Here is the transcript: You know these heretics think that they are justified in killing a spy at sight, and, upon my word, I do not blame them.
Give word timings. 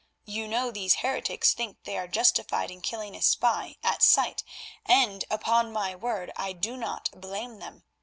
You 0.25 0.47
know 0.47 0.71
these 0.71 0.95
heretics 1.05 1.53
think 1.53 1.77
that 1.77 1.83
they 1.83 1.95
are 1.95 2.07
justified 2.07 2.71
in 2.71 2.81
killing 2.81 3.13
a 3.15 3.21
spy 3.21 3.75
at 3.83 4.01
sight, 4.01 4.43
and, 4.83 5.23
upon 5.29 5.71
my 5.71 5.93
word, 5.93 6.31
I 6.35 6.53
do 6.53 6.75
not 6.75 7.11
blame 7.13 7.59
them. 7.59 7.83